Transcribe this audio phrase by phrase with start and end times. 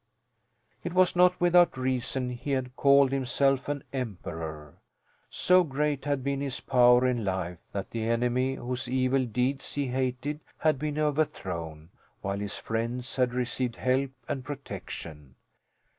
[0.83, 4.79] It was not without reason he had called himself an emperor.
[5.29, 9.85] So great had been his power in life that the enemy whose evil deeds he
[9.89, 11.89] hated had been overthrown,
[12.21, 15.35] while his friends had received help and protection.